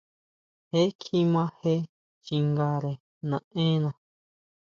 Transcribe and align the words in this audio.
Je 0.71 0.81
kjima 1.01 1.43
jee 1.61 1.81
chingare 2.25 2.91
naʼenna. 3.29 3.89